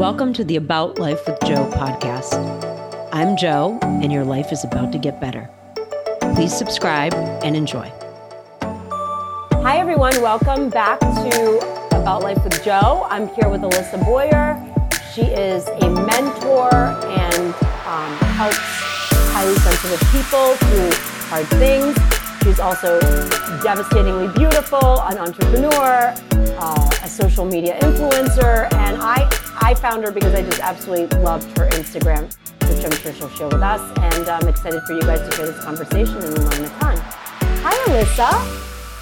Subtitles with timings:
[0.00, 2.32] Welcome to the About Life with Joe podcast.
[3.12, 5.50] I'm Joe, and your life is about to get better.
[6.34, 7.12] Please subscribe
[7.44, 7.92] and enjoy.
[8.62, 10.18] Hi, everyone.
[10.22, 11.58] Welcome back to
[11.92, 13.06] About Life with Joe.
[13.10, 14.56] I'm here with Alyssa Boyer.
[15.12, 17.54] She is a mentor and
[17.84, 18.56] um, helps
[19.34, 20.90] highly sensitive people through
[21.28, 21.94] hard things.
[22.42, 22.98] She's also
[23.62, 26.14] devastatingly beautiful, an entrepreneur,
[26.58, 29.28] uh, a social media influencer, and I
[29.70, 32.24] I found her because I just absolutely loved her Instagram,
[32.68, 33.80] which I'm sure she'll share with us.
[33.98, 36.98] And I'm excited for you guys to hear this conversation and learn a ton.
[36.98, 38.30] Hi, Alyssa.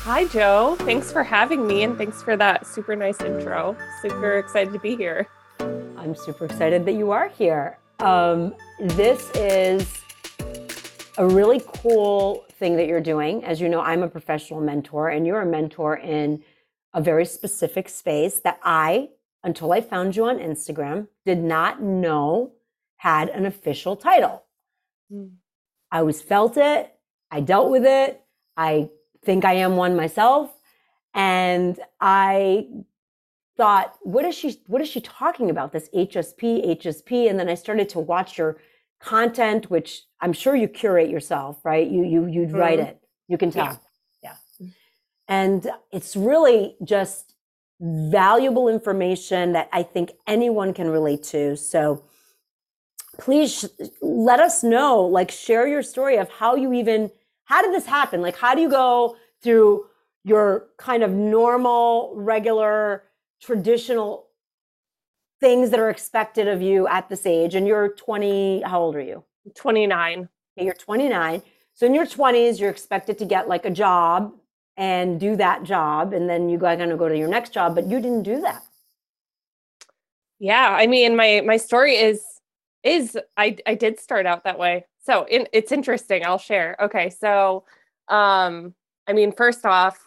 [0.04, 0.76] Hi, Joe.
[0.80, 3.78] Thanks for having me and thanks for that super nice intro.
[4.02, 5.26] Super excited to be here.
[5.58, 7.78] I'm super excited that you are here.
[8.00, 9.90] Um, this is
[11.16, 13.42] a really cool thing that you're doing.
[13.42, 16.44] As you know, I'm a professional mentor, and you're a mentor in
[16.92, 19.08] a very specific space that I
[19.44, 22.52] until I found you on Instagram, did not know
[22.96, 24.44] had an official title.
[25.12, 25.32] Mm.
[25.90, 26.94] I always felt it.
[27.30, 28.22] I dealt with it.
[28.56, 28.90] I
[29.24, 30.50] think I am one myself.
[31.14, 32.68] And I
[33.56, 35.72] thought, what is she what is she talking about?
[35.72, 37.28] This HSP, HSP.
[37.30, 38.58] And then I started to watch your
[39.00, 41.88] content, which I'm sure you curate yourself, right?
[41.88, 42.56] You you you mm-hmm.
[42.56, 43.00] write it.
[43.28, 43.80] You can tell.
[44.22, 44.34] Yeah.
[44.58, 44.68] yeah.
[45.28, 47.34] And it's really just
[47.80, 51.56] valuable information that I think anyone can relate to.
[51.56, 52.04] So
[53.18, 53.68] please
[54.00, 57.10] let us know, like share your story of how you even,
[57.44, 58.20] how did this happen?
[58.20, 59.86] Like, how do you go through
[60.24, 63.04] your kind of normal, regular,
[63.40, 64.26] traditional
[65.40, 67.54] things that are expected of you at this age?
[67.54, 69.24] And you're 20, how old are you?
[69.54, 70.28] 29.
[70.56, 71.42] Okay, you're 29.
[71.74, 74.32] So in your 20s, you're expected to get like a job
[74.78, 77.74] and do that job and then you are going to go to your next job
[77.74, 78.62] but you didn't do that.
[80.38, 82.22] Yeah i mean my my story is
[82.84, 84.86] is i i did start out that way.
[85.00, 86.76] So in, it's interesting i'll share.
[86.80, 87.64] Okay so
[88.08, 88.72] um
[89.08, 89.98] i mean first off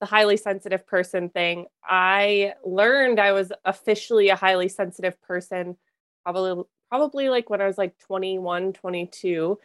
[0.00, 1.66] the highly sensitive person thing.
[1.84, 5.76] I learned i was officially a highly sensitive person
[6.22, 9.58] probably probably like when i was like 21 22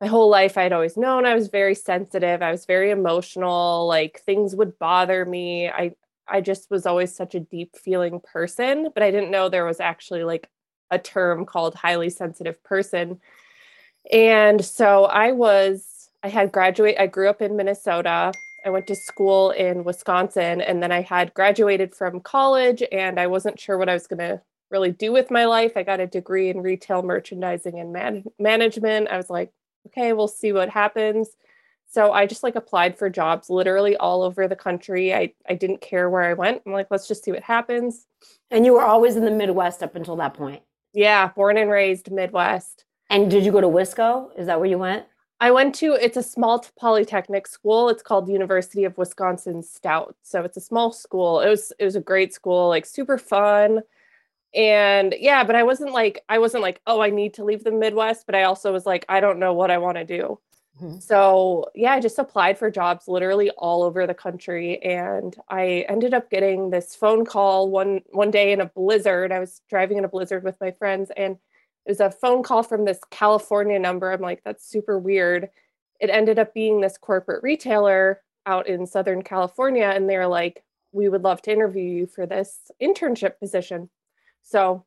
[0.00, 2.42] my whole life I'd always known I was very sensitive.
[2.42, 5.68] I was very emotional, like things would bother me.
[5.68, 5.94] I
[6.26, 9.80] I just was always such a deep feeling person, but I didn't know there was
[9.80, 10.48] actually like
[10.90, 13.20] a term called highly sensitive person.
[14.12, 18.32] And so I was I had graduate I grew up in Minnesota.
[18.64, 23.26] I went to school in Wisconsin and then I had graduated from college and I
[23.26, 24.40] wasn't sure what I was going to
[24.70, 25.72] really do with my life.
[25.76, 29.08] I got a degree in retail merchandising and man- management.
[29.08, 29.52] I was like,
[29.86, 31.30] okay, we'll see what happens.
[31.90, 35.14] So I just like applied for jobs literally all over the country.
[35.14, 36.62] I, I didn't care where I went.
[36.66, 38.06] I'm like, let's just see what happens.
[38.50, 40.62] And you were always in the Midwest up until that point.
[40.92, 42.84] Yeah, born and raised Midwest.
[43.10, 44.30] And did you go to Wisco?
[44.36, 45.06] Is that where you went?
[45.40, 47.88] I went to it's a small polytechnic school.
[47.88, 50.16] It's called University of Wisconsin Stout.
[50.22, 51.40] So it's a small school.
[51.40, 53.82] It was it was a great school, like super fun
[54.54, 57.72] and yeah but i wasn't like i wasn't like oh i need to leave the
[57.72, 60.38] midwest but i also was like i don't know what i want to do.
[60.82, 60.98] Mm-hmm.
[60.98, 66.14] so yeah i just applied for jobs literally all over the country and i ended
[66.14, 69.30] up getting this phone call one one day in a blizzard.
[69.30, 71.36] I was driving in a blizzard with my friends and
[71.86, 74.10] it was a phone call from this california number.
[74.10, 75.48] I'm like that's super weird.
[76.00, 81.08] It ended up being this corporate retailer out in southern california and they're like we
[81.08, 83.90] would love to interview you for this internship position
[84.44, 84.84] so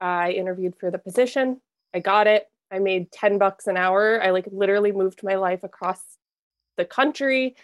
[0.00, 1.60] I interviewed for the position.
[1.94, 2.46] I got it.
[2.70, 4.22] I made 10 bucks an hour.
[4.22, 6.02] I like literally moved my life across
[6.76, 7.56] the country.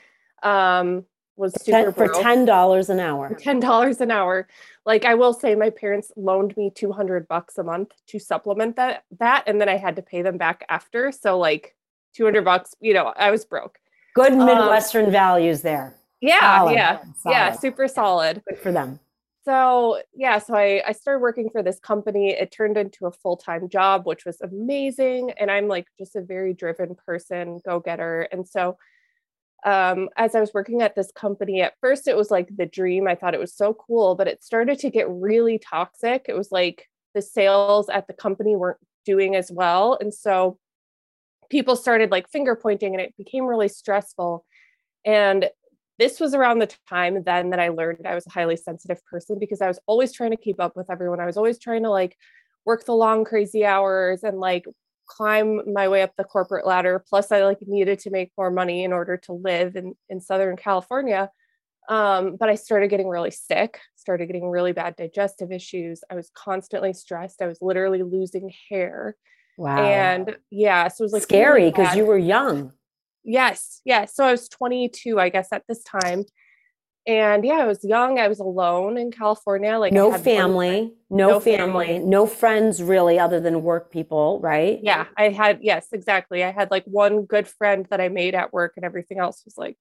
[0.42, 1.04] Um,
[1.36, 3.34] was super for ten dollars an hour.
[3.34, 4.46] Ten dollars an hour.
[4.84, 8.76] Like I will say, my parents loaned me two hundred bucks a month to supplement
[8.76, 11.10] that that, and then I had to pay them back after.
[11.10, 11.74] So like
[12.14, 12.74] two hundred bucks.
[12.80, 13.78] You know, I was broke.
[14.14, 15.94] Good um, Midwestern um, values there.
[16.20, 17.34] Yeah, solid, yeah, solid.
[17.34, 17.52] yeah.
[17.52, 18.42] Super solid.
[18.46, 19.00] Good for them
[19.44, 22.30] so yeah so I, I started working for this company.
[22.30, 26.54] It turned into a full-time job which was amazing and i'm like just a very
[26.54, 28.76] driven person go-getter and so
[29.64, 33.06] um, as i was working at this company at first it was like the dream.
[33.06, 36.26] I thought it was so cool but it started to get really toxic.
[36.28, 40.58] It was like the sales at the company weren't doing as well and so
[41.50, 44.44] people started like finger pointing and it became really stressful
[45.04, 45.50] and
[45.98, 49.38] this was around the time then that I learned I was a highly sensitive person
[49.38, 51.20] because I was always trying to keep up with everyone.
[51.20, 52.16] I was always trying to like
[52.64, 54.64] work the long crazy hours and like
[55.06, 58.84] climb my way up the corporate ladder plus I like needed to make more money
[58.84, 61.30] in order to live in in southern California.
[61.88, 66.02] Um, but I started getting really sick, started getting really bad digestive issues.
[66.08, 67.42] I was constantly stressed.
[67.42, 69.16] I was literally losing hair.
[69.58, 69.78] Wow.
[69.78, 72.72] And yeah, so it was like scary because you were young.
[73.24, 74.14] Yes, yes.
[74.14, 76.24] So I was 22, I guess, at this time.
[77.06, 78.20] And yeah, I was young.
[78.20, 79.76] I was alone in California.
[79.76, 81.98] Like no family, no, no family, family.
[81.98, 84.78] no friends really other than work people, right?
[84.82, 86.44] Yeah, I had yes, exactly.
[86.44, 89.58] I had like one good friend that I made at work, and everything else was
[89.58, 89.76] like.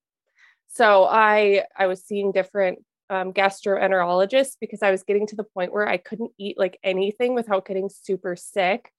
[0.70, 2.80] So I I was seeing different
[3.12, 7.36] um, gastroenterologists because I was getting to the point where I couldn't eat like anything
[7.36, 8.90] without getting super sick.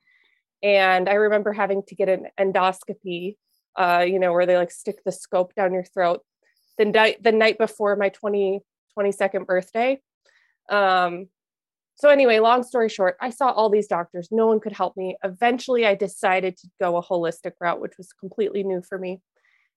[0.63, 3.37] And I remember having to get an endoscopy,
[3.77, 6.21] uh, you know, where they like stick the scope down your throat
[6.79, 8.61] the night the night before my 20
[8.99, 10.01] 22nd birthday.
[10.69, 11.29] Um,
[11.95, 14.29] so anyway, long story short, I saw all these doctors.
[14.31, 15.17] No one could help me.
[15.23, 19.21] Eventually, I decided to go a holistic route, which was completely new for me.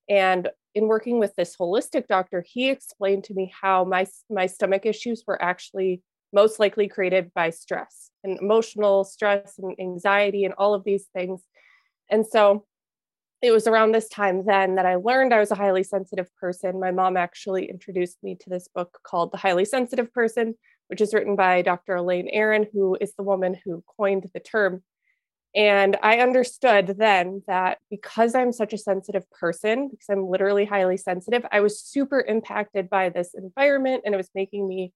[0.09, 4.85] And in working with this holistic doctor, he explained to me how my my stomach
[4.85, 6.01] issues were actually
[6.33, 11.41] most likely created by stress and emotional stress and anxiety and all of these things.
[12.09, 12.65] And so
[13.45, 16.79] it was around this time then that I learned I was a highly sensitive person.
[16.79, 20.55] My mom actually introduced me to this book called The Highly Sensitive Person,
[20.87, 21.95] which is written by Dr.
[21.95, 24.83] Elaine Aron, who is the woman who coined the term.
[25.55, 30.97] And I understood then that because I'm such a sensitive person, because I'm literally highly
[30.97, 34.91] sensitive, I was super impacted by this environment and it was making me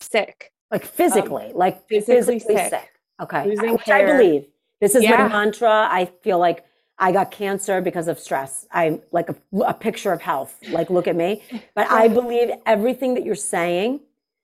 [0.00, 0.50] sick.
[0.72, 2.70] Like physically, like Um, physically physically, sick.
[2.70, 2.90] sick.
[3.22, 3.46] Okay.
[3.46, 4.46] Losing Which I believe.
[4.80, 5.88] This is my mantra.
[5.88, 6.64] I feel like
[7.06, 8.66] I got cancer because of stress.
[8.70, 10.52] I'm like a, a picture of health.
[10.70, 11.42] Like, look at me.
[11.74, 14.00] But I believe everything that you're saying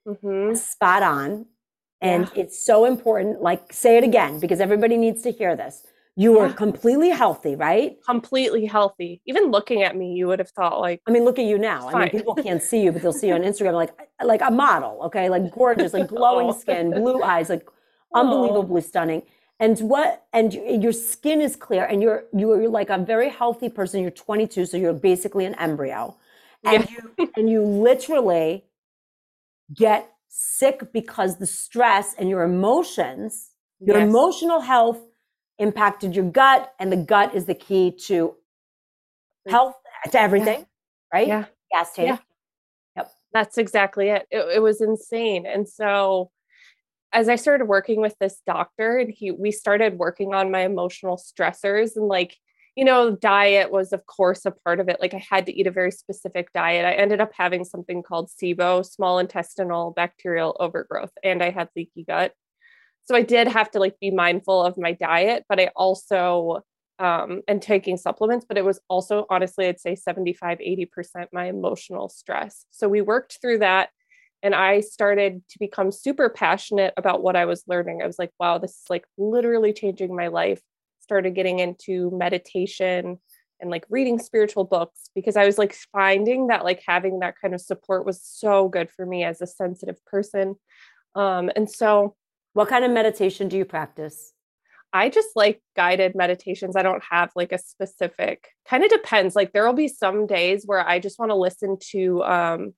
[0.06, 0.52] Mhm.
[0.52, 1.46] is spot on.
[2.00, 3.43] And it's so important.
[3.43, 5.84] Like, say it again because everybody needs to hear this.
[6.16, 6.52] You are Yeah.
[6.64, 7.96] completely healthy, right?
[8.05, 9.20] Completely healthy.
[9.26, 11.88] Even looking at me, you would have thought like, I mean, look at you now.
[11.88, 13.93] I mean, people can't see you, but they'll see you on Instagram, like
[14.32, 16.58] like a model, okay, like gorgeous, like glowing Oh.
[16.62, 17.64] skin, blue eyes, like
[18.14, 18.20] Oh.
[18.20, 19.22] unbelievably stunning.
[19.60, 20.26] And what?
[20.32, 24.02] And your skin is clear, and you're you're like a very healthy person.
[24.02, 26.16] You're 22, so you're basically an embryo,
[26.64, 28.64] and you and you literally
[29.75, 33.50] get sick because the stress and your emotions,
[33.81, 34.08] your Yes.
[34.08, 35.00] emotional health
[35.58, 38.37] impacted your gut, and the gut is the key to
[39.49, 39.75] health
[40.12, 40.66] to everything,
[41.12, 41.26] right?
[41.26, 41.44] Yeah.
[41.72, 42.20] Gas tank.
[42.96, 43.05] Yeah.
[43.32, 44.26] That's exactly it.
[44.31, 44.56] it.
[44.56, 45.46] It was insane.
[45.46, 46.31] And so
[47.12, 51.16] as I started working with this doctor and he we started working on my emotional
[51.16, 52.37] stressors and like
[52.76, 55.66] you know diet was of course a part of it like I had to eat
[55.66, 56.84] a very specific diet.
[56.84, 62.05] I ended up having something called SIBO, small intestinal bacterial overgrowth and I had leaky
[62.05, 62.32] gut.
[63.05, 66.62] So I did have to like be mindful of my diet, but I also
[67.00, 72.08] um, and taking supplements, but it was also honestly, I'd say 75, 80% my emotional
[72.08, 72.66] stress.
[72.72, 73.90] So we worked through that
[74.43, 78.02] and I started to become super passionate about what I was learning.
[78.02, 80.62] I was like, wow, this is like literally changing my life.
[81.00, 83.19] Started getting into meditation
[83.61, 87.55] and like reading spiritual books because I was like finding that like having that kind
[87.55, 90.55] of support was so good for me as a sensitive person.
[91.14, 92.14] Um, and so
[92.58, 94.32] What kind of meditation do you practice?
[94.93, 96.76] I just like guided meditations.
[96.76, 99.37] I don't have like a specific kind of depends.
[99.37, 102.75] Like there will be some days where I just want to listen to um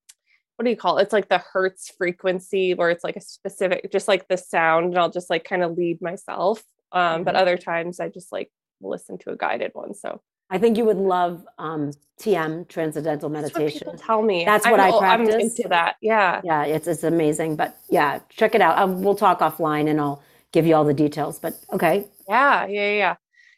[0.60, 1.04] what do you call it?
[1.04, 4.98] It's like the hertz frequency where it's like a specific just like the sound and
[4.98, 6.62] I'll just like kind of lead myself.
[6.92, 7.38] Um but Mhm.
[7.38, 9.94] other times I just like listen to a guided one.
[9.94, 10.20] So
[10.50, 13.96] I think you would love um, TM, Transcendental Meditation.
[13.96, 14.44] tell me.
[14.44, 15.56] That's what I I'm- I'm practice.
[15.56, 15.96] into that.
[16.02, 16.42] Yeah.
[16.44, 17.56] Yeah, it's it's amazing.
[17.56, 18.76] But yeah, check it out.
[18.76, 21.38] Um, we'll talk offline, and I'll give you all the details.
[21.38, 23.14] But okay, yeah yeah yeah yeah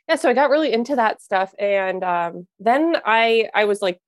[0.09, 3.99] yeah so i got really into that stuff and um, then i i was like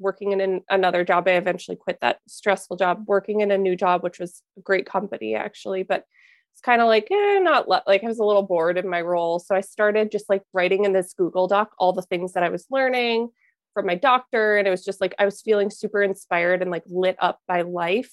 [0.00, 3.76] working in an, another job i eventually quit that stressful job working in a new
[3.76, 6.04] job which was a great company actually but
[6.52, 9.00] it's kind of like eh, not le- like i was a little bored in my
[9.00, 12.42] role so i started just like writing in this google doc all the things that
[12.42, 13.28] i was learning
[13.74, 16.82] from my doctor and it was just like i was feeling super inspired and like
[16.86, 18.10] lit up by life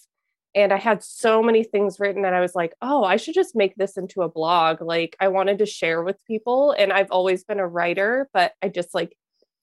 [0.58, 3.56] and I had so many things written and I was like, oh, I should just
[3.56, 4.82] make this into a blog.
[4.82, 6.72] Like I wanted to share with people.
[6.72, 9.15] And I've always been a writer, but I just like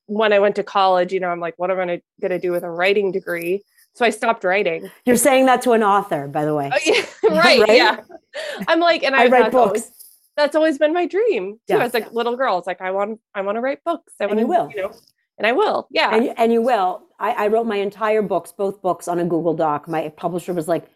[0.07, 2.63] when I went to college, you know, I'm like, what am I gonna do with
[2.65, 3.63] a writing degree?
[3.95, 4.91] So I stopped writing.
[5.07, 6.71] you're saying that to an author, by the way.
[6.73, 7.05] Oh, yeah,
[7.39, 7.77] right, Right?
[7.77, 8.01] Yeah.
[8.67, 9.69] I'm like, and I I, write that's books.
[9.81, 9.91] Always,
[10.37, 11.75] that's always been my dream too.
[11.75, 11.85] Yeah.
[11.85, 14.13] As a little girl, it's like I want I want to write books.
[14.21, 14.71] I And want you will.
[14.75, 14.93] you know,
[15.39, 15.87] and I will.
[15.91, 16.15] Yeah.
[16.15, 17.03] and you, and you will.
[17.21, 19.87] I, I wrote my entire books, both books, on a Google Doc.
[19.89, 20.89] My publisher was like,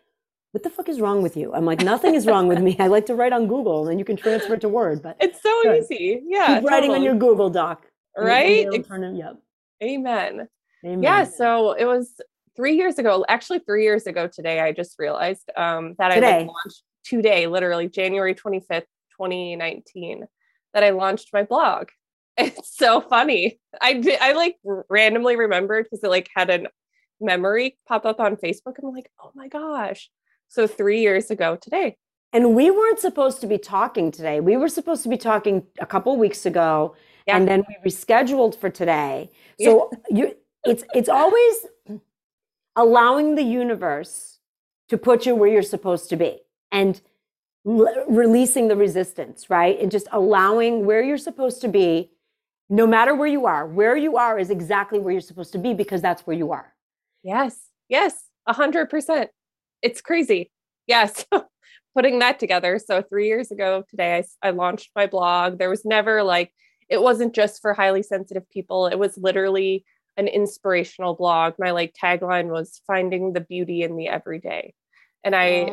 [0.50, 2.74] "What the fuck is wrong with you?" I'm like, "Nothing is wrong with me.
[2.80, 5.16] I like to write on Google, and then you can transfer it to Word." But
[5.20, 5.84] it's so Good.
[5.84, 6.20] easy.
[6.26, 6.58] Yeah.
[6.58, 7.86] keep writing on your Google Doc,
[8.24, 8.66] right.
[8.66, 9.36] it'll turn it- Yep.
[9.82, 10.48] Amen.
[10.84, 11.02] Amen.
[11.02, 12.20] yeah so it was
[12.58, 16.26] three years ago, actually three years ago today, I just realized um, that Today.
[16.34, 18.82] I like, launched today, literally January 25th,
[19.16, 20.26] 2019,
[20.74, 21.88] that I launched my blog.
[22.40, 23.58] It's so funny.
[23.80, 24.58] I did, I like
[24.88, 26.66] randomly remembered because it like had a
[27.20, 28.74] memory pop up on Facebook.
[28.80, 30.08] I'm like, oh my gosh.
[30.46, 31.96] So three years ago today.
[32.32, 34.38] And we weren't supposed to be talking today.
[34.38, 36.94] We were supposed to be talking a couple weeks ago,
[37.28, 37.36] Yeah.
[37.36, 39.30] and then we rescheduled for today.
[39.60, 41.66] So you, it's it's always
[42.74, 44.38] allowing the universe
[44.88, 46.38] to put you where you're supposed to be,
[46.72, 47.00] and
[47.66, 49.78] l- releasing the resistance, right?
[49.78, 52.10] And just allowing where you're supposed to be,
[52.70, 53.66] no matter where you are.
[53.66, 56.72] Where you are is exactly where you're supposed to be because that's where you are.
[57.22, 57.58] Yes.
[57.90, 58.14] Yes.
[58.46, 59.30] A hundred percent.
[59.82, 60.50] It's crazy.
[60.86, 61.26] Yes.
[61.94, 62.78] Putting that together.
[62.78, 65.58] So three years ago today, I, I launched my blog.
[65.58, 66.52] There was never like,
[66.88, 68.86] it wasn't just for highly sensitive people.
[68.86, 69.84] It was literally
[70.16, 71.54] an inspirational blog.
[71.58, 74.74] My like tagline was finding the beauty in the everyday.
[75.24, 75.64] And I,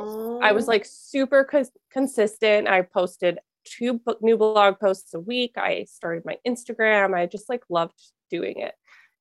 [0.41, 2.67] I was like super cons- consistent.
[2.67, 5.53] I posted two book, new blog posts a week.
[5.57, 7.15] I started my Instagram.
[7.15, 8.74] I just like loved doing it.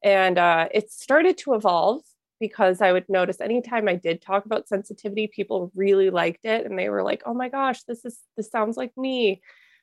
[0.02, 2.02] And uh, it started to evolve
[2.40, 6.66] because I would notice anytime I did talk about sensitivity, people really liked it.
[6.66, 9.40] And they were like, oh my gosh, this is, this sounds like me.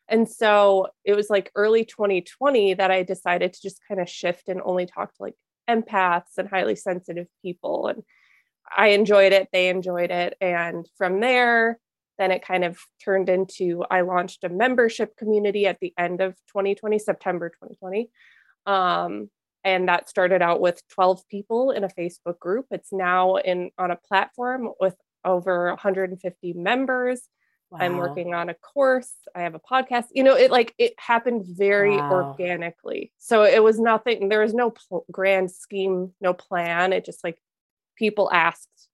[0.07, 4.49] And so it was like early 2020 that I decided to just kind of shift
[4.49, 5.35] and only talk to like
[5.69, 7.87] empaths and highly sensitive people.
[7.87, 8.03] And
[8.75, 10.35] I enjoyed it, they enjoyed it.
[10.41, 11.79] And from there,
[12.17, 16.33] then it kind of turned into I launched a membership community at the end of
[16.47, 18.09] 2020, September 2020.
[18.67, 19.29] Um,
[19.63, 22.65] and that started out with 12 people in a Facebook group.
[22.71, 27.21] It's now in on a platform with over 150 members.
[27.79, 29.13] I'm working on a course.
[29.35, 30.05] I have a podcast.
[30.11, 32.09] You know, it like it happened very Wow.
[32.11, 33.13] organically.
[33.17, 36.91] So it was nothing, there was no pl- grand scheme, no plan.
[36.93, 37.41] It just like
[37.95, 38.89] people asked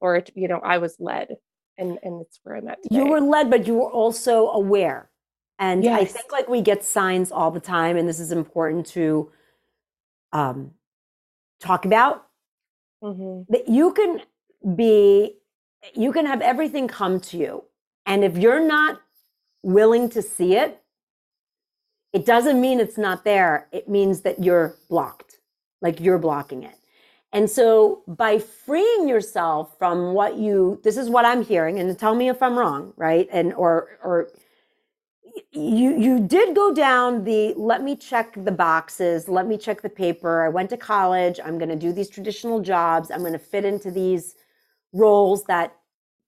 [0.00, 1.36] or it, you know, I was led
[1.78, 2.96] and and it's where I'm at today.
[2.96, 5.10] You were led, but you were also aware.
[5.58, 9.30] And I think like we get signs all the time, and this is important to
[10.32, 10.72] um,
[11.60, 12.26] talk about
[13.02, 13.46] Mhm.
[13.48, 14.22] that you can
[14.76, 15.38] be,
[15.94, 17.64] you can have everything come to you.
[18.06, 19.00] And if you're not
[19.62, 20.82] willing to see it,
[22.12, 23.68] it doesn't mean it's not there.
[23.72, 25.38] It means that you're blocked,
[25.80, 26.76] like you're blocking it.
[27.32, 32.14] And so by freeing yourself from what you this is what I'm hearing and tell
[32.14, 33.26] me if I'm wrong, right?
[33.32, 34.28] And or or
[35.50, 39.88] you you did go down the let me check the boxes, let me check the
[39.88, 40.44] paper.
[40.44, 43.64] I went to college, I'm going to do these traditional jobs, I'm going to fit
[43.64, 44.34] into these
[44.92, 45.74] roles that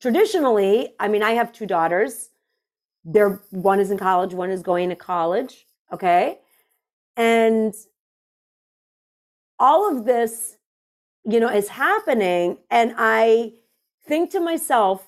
[0.04, 2.28] traditionally, I mean, I have two daughters.
[3.06, 6.40] They're one is in college, one is going to college, okay?
[7.16, 7.72] And
[9.58, 10.58] all of this
[11.24, 13.52] you know is happening and i
[14.06, 15.06] think to myself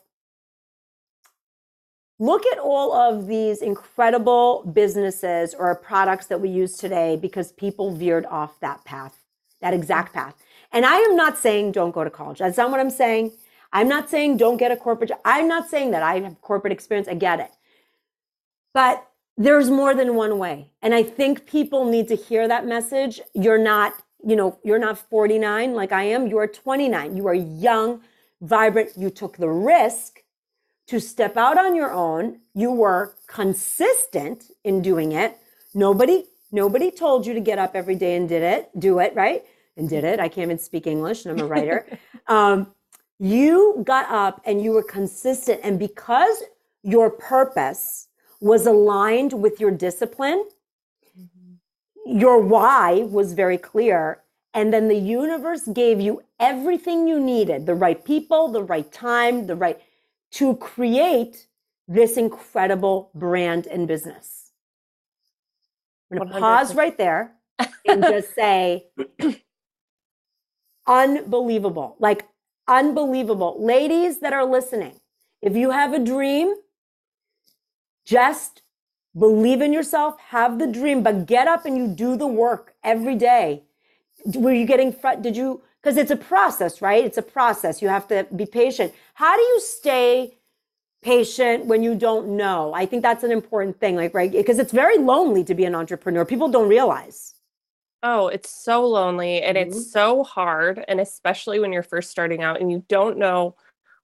[2.19, 7.91] look at all of these incredible businesses or products that we use today because people
[7.95, 9.19] veered off that path
[9.61, 10.35] that exact path
[10.73, 13.31] and i am not saying don't go to college that's not what i'm saying
[13.73, 16.73] i'm not saying don't get a corporate job i'm not saying that i have corporate
[16.73, 17.51] experience i get it.
[18.75, 19.07] But
[19.39, 23.21] there's more than one way and i think people need to hear that message.
[23.35, 23.95] You're not
[24.25, 28.01] you know you're not 49 like i am you are 29 you are young
[28.41, 28.91] vibrant.
[28.97, 30.23] You took the risk
[30.89, 32.41] to step out on your own.
[32.55, 35.39] You were consistent in doing it.
[35.75, 39.45] Nobody nobody told you to get up every day and did it do it right?
[39.77, 40.21] And did it.
[40.21, 41.87] I can't even speak english and i'm a writer.
[42.29, 42.75] Um,
[43.19, 46.43] you got up and you were consistent and because
[46.83, 48.09] your purpose
[48.41, 50.45] was aligned with your discipline
[52.07, 54.23] your why was very clear
[54.55, 59.47] and then the universe gave you everything you needed the right people the right time
[59.47, 59.81] the right
[60.31, 61.47] to create
[61.89, 64.51] this incredible brand and business.
[66.11, 67.33] I'm going to pause right there
[67.87, 68.87] and just say
[70.87, 71.97] unbelievable.
[71.99, 72.27] Like
[72.69, 73.57] unbelievable.
[73.61, 75.01] Ladies that are listening
[75.43, 76.55] if you have a dream
[78.07, 78.63] just
[79.19, 83.17] believe in yourself have the dream but get up and you do the work every
[83.17, 83.65] day.
[84.35, 87.05] Were you getting fr- did you because it's a process right?
[87.05, 87.83] It's a process.
[87.83, 88.95] You have to be patient.
[89.15, 90.39] How do you stay
[91.03, 92.75] patient when you don't know?
[92.75, 94.33] I think that's an important thing like right?
[94.33, 96.27] Because it's very lonely to be an entrepreneur.
[96.27, 97.36] People don't realize
[98.09, 99.63] Oh, it's so lonely and Mhm.
[99.63, 100.85] it's so hard.
[100.87, 103.57] And especially when you're first starting out and you don't know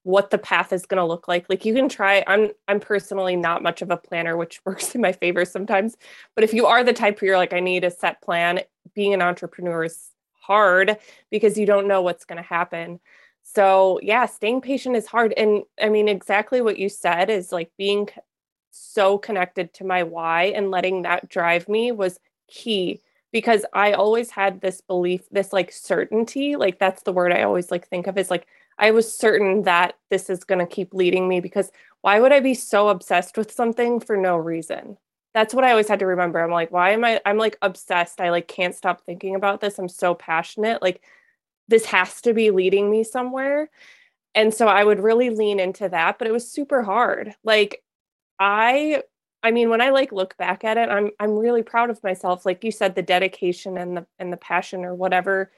[0.03, 1.49] what the path is going to look like.
[1.49, 5.01] Like you can try, I'm I'm personally not much of a planner, which works in
[5.01, 5.97] my favor sometimes.
[6.35, 8.61] But if you are the type where you're like, I need a set plan,
[8.95, 10.99] being an entrepreneur is hard
[11.31, 12.99] because you don't know what's going to happen.
[13.45, 15.33] So, yeah, staying patient is hard.
[15.37, 18.09] And I mean, exactly what you said is like being
[18.73, 22.19] so connected to my why and letting that drive me was
[22.49, 23.01] key
[23.33, 27.71] because I always had this belief, this like certainty, like that's the word I always
[27.71, 28.47] like think of is like
[28.79, 31.71] I was certain that this is going to keep leading me because
[32.03, 34.99] why would I be so obsessed with something for no reason?
[35.35, 36.41] That's what I always had to remember.
[36.41, 38.21] I'm like, why am I I'm like obsessed.
[38.21, 39.79] I like can't stop thinking about this.
[39.79, 40.83] I'm so passionate.
[40.83, 41.03] Like
[41.69, 43.71] this has to be leading me somewhere.
[44.35, 47.35] And so I would really lean into that, but it was super hard.
[47.45, 47.83] Like
[48.39, 49.03] I
[49.43, 52.47] I mean, when I like look back at it, I'm I'm really proud of myself.
[52.47, 55.51] Like you said, the dedication and the and the passion or whatever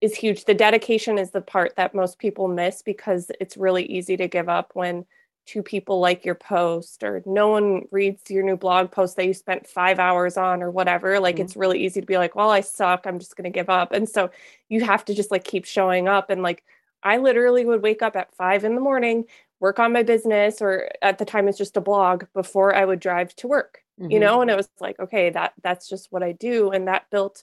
[0.00, 0.44] is huge.
[0.44, 4.48] The dedication is the part that most people miss because it's really easy to give
[4.48, 5.04] up when
[5.44, 9.32] two people like your post or no one reads your new blog post that you
[9.32, 11.18] spent five hours on or whatever.
[11.18, 11.44] Like mm-hmm.
[11.44, 13.06] it's really easy to be like, well, I suck.
[13.06, 13.92] I'm just gonna give up.
[13.92, 14.30] And so
[14.68, 16.64] you have to just like keep showing up and like
[17.02, 19.24] I literally would wake up at five in the morning,
[19.60, 23.00] work on my business or at the time it's just a blog before I would
[23.00, 23.82] drive to work.
[24.00, 24.12] Mm-hmm.
[24.12, 27.10] You know, and it was like, okay, that that's just what I do and that
[27.10, 27.42] built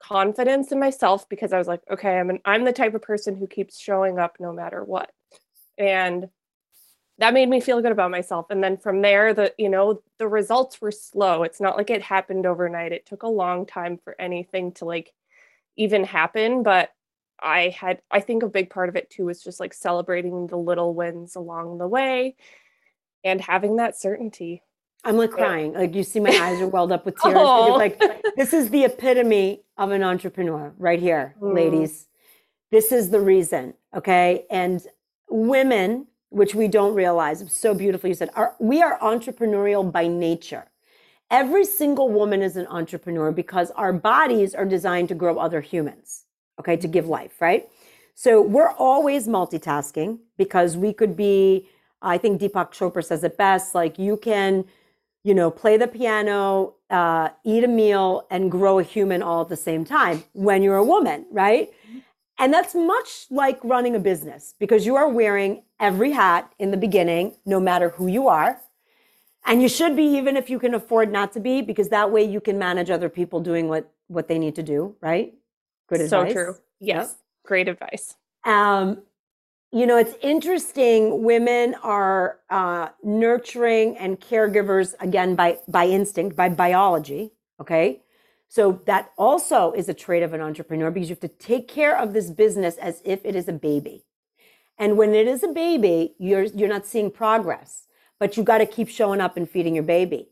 [0.00, 3.36] confidence in myself because I was like, okay, I'm an, I'm the type of person
[3.36, 5.12] who keeps showing up no matter what.
[5.76, 6.30] And
[7.20, 10.26] that made me feel good about myself and then from there the you know the
[10.26, 14.16] results were slow it's not like it happened overnight it took a long time for
[14.18, 15.12] anything to like
[15.76, 16.90] even happen but
[17.42, 20.56] I had, I think a big part of it too was just like celebrating the
[20.56, 22.36] little wins along the way
[23.24, 24.62] and having that certainty.
[25.04, 25.72] I'm like crying.
[25.72, 27.34] Like you see, my eyes are welled up with tears.
[27.34, 28.00] like
[28.36, 31.54] this is the epitome of an entrepreneur right here, mm.
[31.54, 32.06] ladies.
[32.70, 33.74] This is the reason.
[33.94, 34.44] Okay.
[34.50, 34.84] And
[35.28, 40.66] women, which we don't realize, so beautifully you said, are we are entrepreneurial by nature.
[41.30, 46.24] Every single woman is an entrepreneur because our bodies are designed to grow other humans
[46.60, 47.68] okay, to give life, right?
[48.14, 51.68] So we're always multitasking because we could be,
[52.02, 54.64] I think Deepak Chopra says it best, like you can,
[55.24, 59.48] you know, play the piano, uh, eat a meal, and grow a human all at
[59.48, 61.70] the same time when you're a woman, right?
[62.38, 66.76] And that's much like running a business because you are wearing every hat in the
[66.76, 68.60] beginning, no matter who you are.
[69.44, 72.24] And you should be, even if you can afford not to be, because that way
[72.24, 75.34] you can manage other people doing what, what they need to do, right?
[75.90, 76.28] Good advice.
[76.28, 76.56] So true.
[76.78, 77.08] Yes.
[77.08, 77.16] Yep.
[77.44, 78.14] Great advice.
[78.44, 79.02] Um,
[79.72, 81.22] you know, it's interesting.
[81.22, 87.32] Women are uh, nurturing and caregivers again by by instinct, by biology.
[87.60, 88.02] Okay,
[88.48, 91.96] so that also is a trait of an entrepreneur because you have to take care
[91.96, 94.04] of this business as if it is a baby.
[94.78, 97.86] And when it is a baby, you're you're not seeing progress,
[98.18, 100.30] but you got to keep showing up and feeding your baby.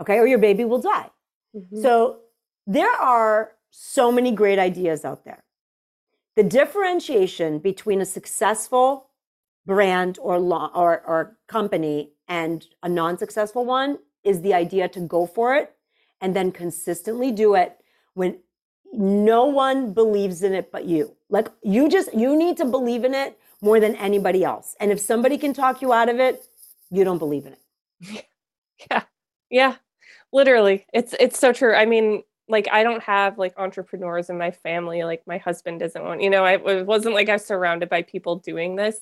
[0.00, 1.10] Okay, or your baby will die.
[1.56, 1.82] Mm-hmm.
[1.82, 2.18] So
[2.66, 5.44] there are so many great ideas out there.
[6.36, 9.08] The differentiation between a successful
[9.66, 15.00] brand or, law, or, or company and a non successful one is the idea to
[15.00, 15.74] go for it
[16.20, 17.78] and then consistently do it
[18.14, 18.38] when
[18.92, 21.16] no one believes in it but you.
[21.30, 24.76] Like you just, you need to believe in it more than anybody else.
[24.80, 26.46] And if somebody can talk you out of it,
[26.90, 28.26] you don't believe in it.
[28.90, 29.02] Yeah.
[29.50, 29.76] Yeah.
[30.32, 30.86] Literally.
[30.92, 31.74] It's it's so true.
[31.74, 35.04] I mean, like I don't have like entrepreneurs in my family.
[35.04, 38.02] Like my husband doesn't want, you know, I it wasn't like I was surrounded by
[38.02, 38.98] people doing this.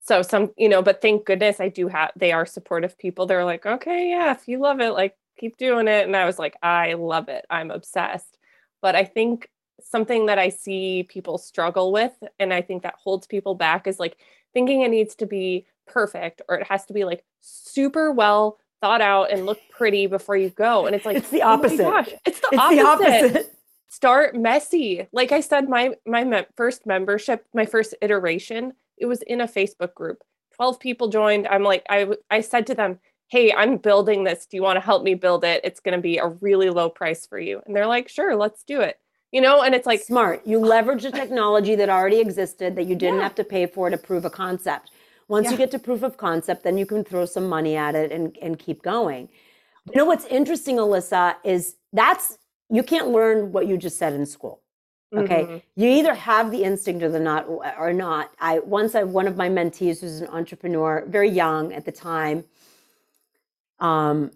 [0.00, 3.26] So some, you know, but thank goodness I do have they are supportive people.
[3.26, 6.06] They're like, okay, yeah, if you love it, like keep doing it.
[6.06, 7.44] And I was like, I love it.
[7.50, 8.38] I'm obsessed.
[8.82, 9.48] But I think
[9.80, 13.98] something that I see people struggle with, and I think that holds people back is
[13.98, 14.18] like
[14.52, 19.00] thinking it needs to be perfect or it has to be like super well thought
[19.00, 20.84] out and look pretty before you go.
[20.84, 21.80] And it's like it's the oh opposite.
[21.80, 22.98] Oh gosh, it's the it's opposite.
[22.98, 23.58] The opposite.
[23.88, 25.08] Start messy.
[25.10, 29.48] Like I said, my my me- first membership, my first iteration, it was in a
[29.48, 30.22] Facebook group.
[30.54, 31.46] Twelve people joined.
[31.46, 34.44] I'm like, I I said to them, "Hey, I'm building this.
[34.44, 35.62] Do you want to help me build it?
[35.64, 38.64] It's going to be a really low price for you." And they're like, "Sure, let's
[38.64, 38.98] do it."
[39.32, 40.46] You know, and it's like smart.
[40.46, 43.22] You leverage a technology that already existed that you didn't yeah.
[43.22, 44.90] have to pay for to prove a concept.
[45.28, 45.52] Once yeah.
[45.52, 48.36] you get to proof of concept, then you can throw some money at it and,
[48.42, 49.28] and keep going.
[49.92, 52.38] You know what's interesting, Alyssa, is that's
[52.70, 54.62] you can't learn what you just said in school.
[55.14, 55.42] Okay.
[55.42, 55.56] Mm-hmm.
[55.76, 58.32] You either have the instinct or the not or not.
[58.40, 62.44] I once I one of my mentees who's an entrepreneur, very young at the time,
[63.78, 64.32] um,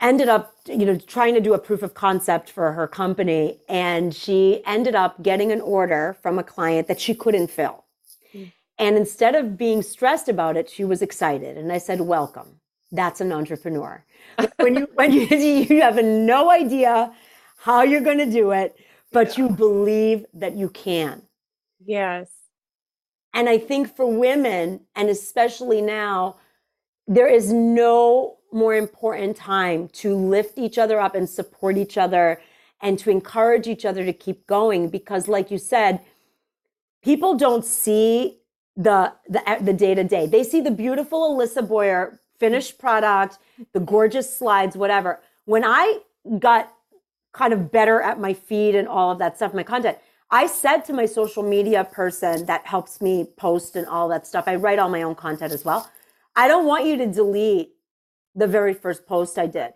[0.00, 3.58] ended up, you know, trying to do a proof of concept for her company.
[3.68, 7.83] And she ended up getting an order from a client that she couldn't fill.
[8.78, 11.56] And instead of being stressed about it, she was excited.
[11.56, 12.60] And I said, Welcome.
[12.92, 14.04] That's an entrepreneur.
[14.56, 17.12] when you when you you have no idea
[17.58, 18.76] how you're going to do it,
[19.12, 21.22] but you believe that you can.
[21.84, 22.28] Yes.
[23.32, 26.36] And I think for women, and especially now,
[27.06, 32.40] there is no more important time to lift each other up and support each other
[32.80, 36.00] and to encourage each other to keep going because like you said
[37.02, 38.38] people don't see
[38.76, 43.38] the the the day to day they see the beautiful Alyssa Boyer finished product
[43.72, 46.00] the gorgeous slides whatever when i
[46.40, 46.72] got
[47.32, 49.96] kind of better at my feed and all of that stuff my content
[50.30, 54.44] I said to my social media person that helps me post and all that stuff,
[54.48, 55.88] I write all my own content as well.
[56.34, 57.70] I don't want you to delete
[58.34, 59.74] the very first post I did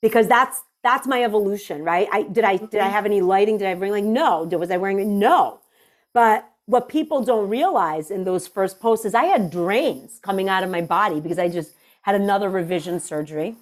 [0.00, 2.08] because that's that's my evolution, right?
[2.12, 2.92] I did I did I mm-hmm.
[2.92, 3.58] have any lighting?
[3.58, 4.44] Did I have ring like no?
[4.44, 5.06] Was I wearing it?
[5.06, 5.60] No.
[6.14, 10.62] But what people don't realize in those first posts is I had drains coming out
[10.62, 13.56] of my body because I just had another revision surgery.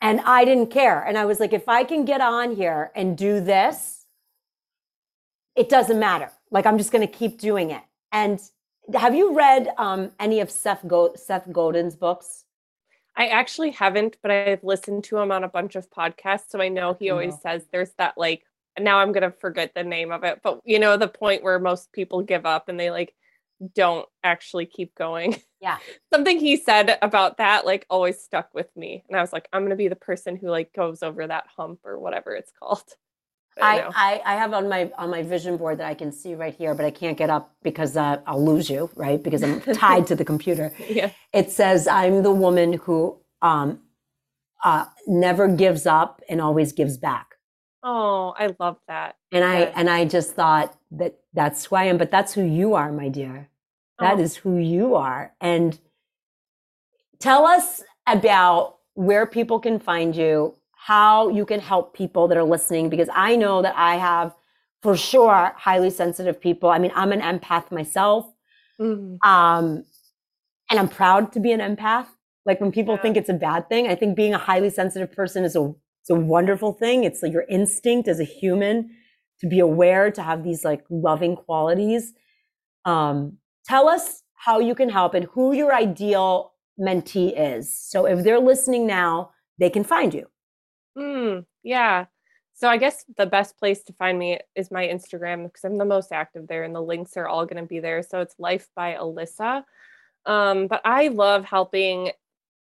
[0.00, 1.00] And I didn't care.
[1.00, 4.06] And I was like, if I can get on here and do this,
[5.54, 6.32] it doesn't matter.
[6.50, 7.82] Like, I'm just going to keep doing it.
[8.10, 8.40] And
[8.94, 12.46] have you read um, any of Seth, Go- Seth Godin's books?
[13.16, 16.50] I actually haven't, but I've listened to him on a bunch of podcasts.
[16.50, 18.44] So I know he always says there's that like,
[18.78, 21.58] now I'm going to forget the name of it, but you know, the point where
[21.58, 23.14] most people give up and they like
[23.74, 25.40] don't actually keep going.
[25.60, 25.78] Yeah.
[26.12, 29.02] Something he said about that like always stuck with me.
[29.08, 31.44] And I was like, I'm going to be the person who like goes over that
[31.56, 32.82] hump or whatever it's called.
[33.62, 36.54] I, I, I, have on my on my vision board that I can see right
[36.54, 39.22] here, but I can't get up because uh, I'll lose you, right?
[39.22, 40.70] Because I'm tied to the computer.
[40.86, 41.12] Yeah.
[41.32, 43.80] It says I'm the woman who um,
[44.64, 47.33] uh, never gives up and always gives back.
[47.86, 49.16] Oh, I love that.
[49.30, 52.74] And I and I just thought that that's who I am, but that's who you
[52.74, 53.50] are, my dear.
[53.98, 54.22] That oh.
[54.22, 55.34] is who you are.
[55.40, 55.78] And
[57.20, 62.44] tell us about where people can find you, how you can help people that are
[62.44, 64.34] listening, because I know that I have
[64.82, 66.70] for sure highly sensitive people.
[66.70, 68.26] I mean, I'm an empath myself.
[68.80, 69.16] Mm-hmm.
[69.28, 69.84] Um,
[70.70, 72.06] and I'm proud to be an empath.
[72.46, 73.02] Like when people yeah.
[73.02, 76.10] think it's a bad thing, I think being a highly sensitive person is a it's
[76.10, 77.04] a wonderful thing.
[77.04, 78.90] It's like your instinct as a human
[79.40, 82.12] to be aware, to have these like loving qualities.
[82.84, 87.74] Um, tell us how you can help and who your ideal mentee is.
[87.74, 90.26] So if they're listening now, they can find you.
[90.98, 92.04] Mm, yeah.
[92.52, 95.86] So I guess the best place to find me is my Instagram because I'm the
[95.86, 98.02] most active there and the links are all going to be there.
[98.02, 99.64] So it's Life by Alyssa.
[100.26, 102.10] Um, but I love helping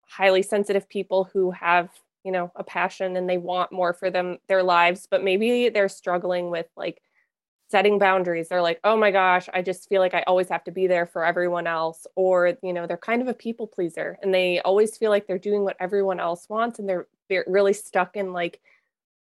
[0.09, 1.91] highly sensitive people who have,
[2.29, 5.89] you know, a passion and they want more for them their lives, but maybe they're
[5.89, 7.01] struggling with like
[7.71, 8.49] setting boundaries.
[8.49, 11.07] They're like oh my gosh i just feel like i always have to be there
[11.07, 14.95] for everyone else or you know they're kind of a people pleaser and they always
[14.95, 18.59] feel like they're doing what everyone else wants and they're they're really stuck in like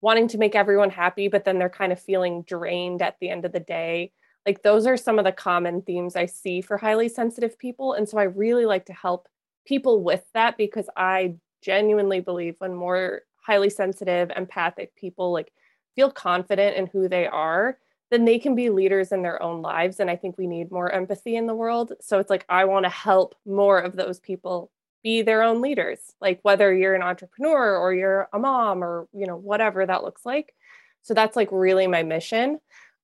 [0.01, 3.45] wanting to make everyone happy but then they're kind of feeling drained at the end
[3.45, 4.11] of the day.
[4.45, 8.07] Like those are some of the common themes i see for highly sensitive people and
[8.09, 9.27] so i really like to help
[9.65, 11.35] people with that because i
[11.71, 15.51] genuinely believe when more highly sensitive empathic people like
[15.95, 17.77] feel confident in who they are
[18.09, 19.99] then they can be leaders in their own lives.
[19.99, 21.93] And I think we need more empathy in the world.
[21.99, 24.71] So it's like, I want to help more of those people
[25.03, 29.27] be their own leaders, like whether you're an entrepreneur or you're a mom or, you
[29.27, 30.53] know, whatever that looks like.
[31.01, 32.59] So that's like really my mission.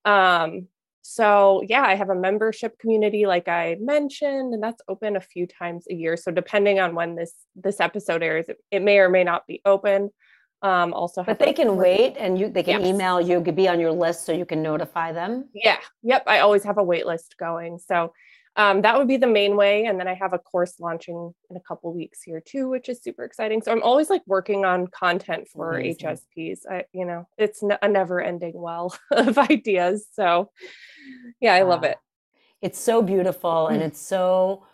[0.06, 0.67] Um,
[1.04, 5.46] so yeah, I have a membership community like I mentioned, and that's open a few
[5.46, 6.16] times a year.
[6.16, 9.62] So depending on when this this episode airs, it, it may or may not be
[9.66, 10.12] open.
[10.62, 12.89] Um, also, but they can wait and you they can yes.
[12.89, 15.50] email you, could be on your list so you can notify them.
[15.54, 15.78] Yeah.
[16.04, 16.24] Yep.
[16.26, 17.80] I always have a wait list going.
[17.80, 18.13] So
[18.56, 19.86] um, that would be the main way.
[19.86, 23.02] And then I have a course launching in a couple weeks here too, which is
[23.02, 23.62] super exciting.
[23.62, 26.08] So I'm always like working on content for Amazing.
[26.08, 26.60] HSPs.
[26.70, 30.06] I, you know, it's a never ending well of ideas.
[30.13, 30.52] So
[31.39, 31.98] yeah, I love it.
[32.62, 34.66] It's so beautiful and it's so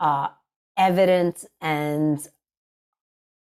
[0.00, 0.28] uh,
[0.76, 2.26] evident and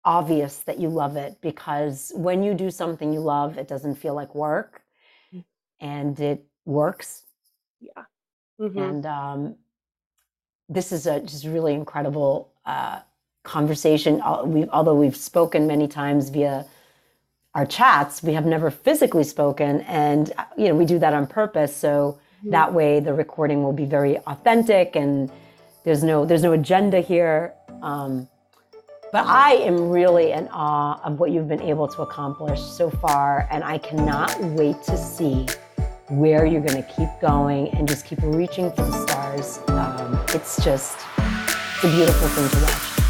[0.04, 4.14] obvious that you love it because when you do something you love, it doesn't feel
[4.14, 4.82] like work
[5.34, 5.44] mm.
[5.80, 7.24] and it works.
[7.80, 8.04] Yeah.
[8.60, 8.78] Mm-hmm.
[8.78, 9.56] And um,
[10.68, 13.00] this is a just really incredible uh,
[13.42, 14.22] conversation.
[14.44, 16.66] We, although we've spoken many times via
[17.54, 21.26] our chats, we have never physically spoken, and uh, you know we do that on
[21.26, 21.74] purpose.
[21.74, 22.50] So mm-hmm.
[22.50, 25.30] that way, the recording will be very authentic, and
[25.84, 27.54] there's no there's no agenda here.
[27.82, 28.28] Um,
[29.12, 33.48] but I am really in awe of what you've been able to accomplish so far,
[33.50, 35.46] and I cannot wait to see
[36.08, 39.58] where you're going to keep going and just keep reaching for the stars.
[39.68, 40.96] Um, it's just
[41.74, 43.06] it's a beautiful thing to watch.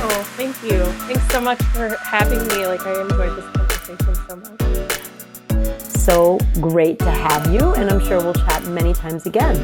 [0.00, 0.84] Oh, thank you.
[1.06, 2.66] Thanks so much for having me.
[2.66, 5.88] Like I enjoyed this conversation so much.
[5.88, 9.56] so great to have you, and I'm sure we'll chat many times again.